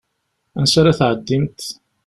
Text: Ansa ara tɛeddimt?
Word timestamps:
Ansa 0.59 0.77
ara 0.81 0.97
tɛeddimt? 0.99 1.61